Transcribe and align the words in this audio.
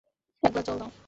এক 0.43 0.51
গ্লাস 0.53 0.65
জল 0.67 0.77
দাও। 0.79 0.91